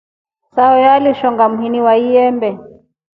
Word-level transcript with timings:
Sahuyo 0.55 0.91
alishonga 0.91 1.49
mhini 1.49 1.81
wa 1.81 1.95
lyembee. 1.97 2.57